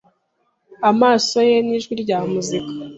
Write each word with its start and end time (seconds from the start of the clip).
Amaso 0.89 1.37
ye 1.49 1.57
nijwi 1.65 1.93
rya 2.03 2.19
muzika 2.31 2.71